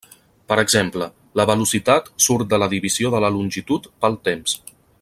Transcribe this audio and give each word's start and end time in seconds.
Per 0.51 0.55
exemple, 0.61 1.07
la 1.41 1.45
velocitat 1.49 2.09
surt 2.29 2.49
de 2.55 2.59
la 2.63 2.71
divisió 2.73 3.13
de 3.17 3.21
la 3.25 3.33
longitud 3.37 3.87
pel 4.07 4.19
temps. 4.31 4.57